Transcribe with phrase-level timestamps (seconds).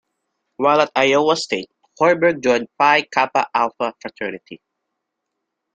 [0.55, 1.69] While at Iowa State,
[1.99, 4.59] Hoiberg joined Pi Kappa Alpha fraternity.